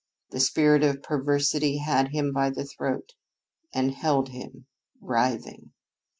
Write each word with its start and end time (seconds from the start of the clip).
The 0.31 0.39
spirit 0.39 0.81
of 0.81 1.03
perversity 1.03 1.77
had 1.77 2.07
him 2.07 2.31
by 2.33 2.49
the 2.49 2.65
throat 2.65 3.13
and 3.71 3.91
held 3.93 4.29
him, 4.29 4.65
writhing. 4.99 5.73